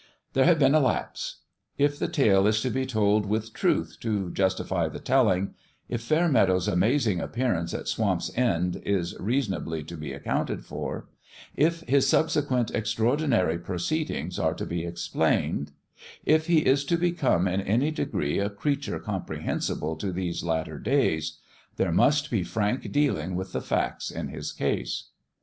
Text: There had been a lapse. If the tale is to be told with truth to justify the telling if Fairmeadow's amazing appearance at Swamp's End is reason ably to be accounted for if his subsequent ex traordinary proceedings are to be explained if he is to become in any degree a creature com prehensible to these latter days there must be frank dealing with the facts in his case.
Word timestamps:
There 0.33 0.45
had 0.45 0.57
been 0.57 0.73
a 0.73 0.79
lapse. 0.79 1.41
If 1.77 1.99
the 1.99 2.07
tale 2.07 2.47
is 2.47 2.59
to 2.61 2.71
be 2.71 2.87
told 2.87 3.27
with 3.27 3.53
truth 3.53 3.97
to 3.99 4.31
justify 4.31 4.89
the 4.89 4.97
telling 4.99 5.53
if 5.89 6.01
Fairmeadow's 6.01 6.67
amazing 6.67 7.19
appearance 7.19 7.71
at 7.71 7.87
Swamp's 7.87 8.35
End 8.35 8.81
is 8.83 9.15
reason 9.19 9.53
ably 9.53 9.83
to 9.83 9.95
be 9.95 10.11
accounted 10.11 10.65
for 10.65 11.07
if 11.55 11.81
his 11.81 12.07
subsequent 12.07 12.71
ex 12.73 12.95
traordinary 12.95 13.63
proceedings 13.63 14.39
are 14.39 14.55
to 14.55 14.65
be 14.65 14.87
explained 14.87 15.71
if 16.25 16.47
he 16.47 16.65
is 16.65 16.83
to 16.85 16.97
become 16.97 17.47
in 17.47 17.61
any 17.61 17.91
degree 17.91 18.39
a 18.39 18.49
creature 18.49 18.97
com 18.97 19.21
prehensible 19.23 19.99
to 19.99 20.11
these 20.11 20.43
latter 20.43 20.79
days 20.79 21.37
there 21.75 21.91
must 21.91 22.31
be 22.31 22.41
frank 22.43 22.91
dealing 22.91 23.35
with 23.35 23.51
the 23.53 23.61
facts 23.61 24.09
in 24.09 24.29
his 24.29 24.51
case. 24.51 25.09